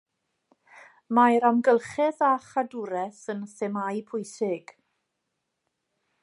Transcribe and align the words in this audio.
Mae'r 1.17 1.45
amgylchedd 1.49 2.23
a 2.29 2.31
chadwraeth 2.45 3.21
yn 3.35 3.45
themâu 3.53 4.01
pwysig. 4.09 4.75